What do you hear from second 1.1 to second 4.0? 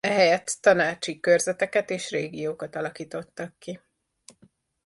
körzeteket és régiókat alakítottak ki.